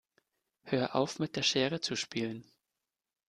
Hör 0.63 0.95
auf 0.95 1.19
mit 1.19 1.35
der 1.35 1.43
Schere 1.43 1.79
zu 1.79 1.95
spielen. 1.95 2.43